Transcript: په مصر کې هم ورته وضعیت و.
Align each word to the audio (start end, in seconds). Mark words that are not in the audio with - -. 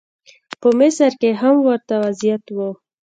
په 0.61 0.69
مصر 0.79 1.11
کې 1.21 1.29
هم 1.41 1.55
ورته 1.67 1.93
وضعیت 2.03 2.43
و. 2.55 2.57